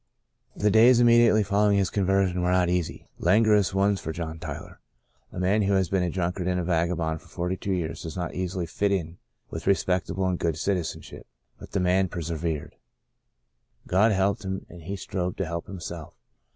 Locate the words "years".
7.71-8.01